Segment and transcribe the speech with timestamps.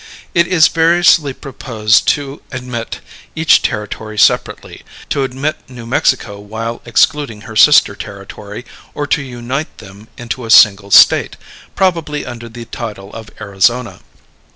[0.33, 3.01] It is variously proposed to admit
[3.35, 9.77] each Territory separately, to admit New Mexico while excluding her sister Territory, or to unite
[9.77, 11.37] them into a single State,
[11.75, 13.99] probably under the title of Arizona.